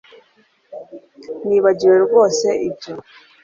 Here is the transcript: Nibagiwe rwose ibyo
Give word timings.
Nibagiwe 1.47 1.97
rwose 2.05 2.47
ibyo 2.69 2.93